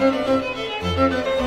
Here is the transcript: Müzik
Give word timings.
Müzik 0.00 1.39